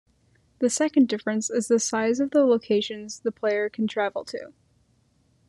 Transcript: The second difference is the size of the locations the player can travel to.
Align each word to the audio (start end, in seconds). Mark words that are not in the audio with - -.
The 0.57 0.69
second 0.71 1.09
difference 1.09 1.51
is 1.51 1.67
the 1.67 1.77
size 1.79 2.19
of 2.19 2.31
the 2.31 2.43
locations 2.43 3.19
the 3.19 3.31
player 3.31 3.69
can 3.69 3.87
travel 3.87 4.25
to. 4.25 4.51